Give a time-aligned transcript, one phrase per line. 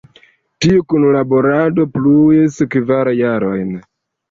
[0.65, 3.73] Tiu kunlaborado pluis kvar jarojn.